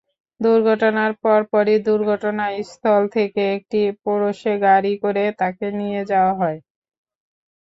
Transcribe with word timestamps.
দুর্ঘটনার 0.39 1.11
পরপরই 1.23 1.77
দুর্ঘটনাস্থল 1.87 3.01
থেকে 3.15 3.41
একটি 3.55 3.81
পোরশে 4.03 4.53
গাড়িতে 4.63 5.01
করে 5.03 5.23
তাঁকে 5.39 5.67
নিয়ে 5.79 6.01
যাওয়া 6.11 6.33
হয়। 6.41 6.59